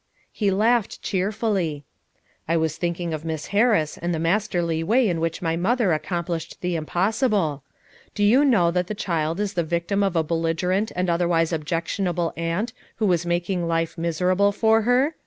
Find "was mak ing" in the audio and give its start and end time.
13.05-13.67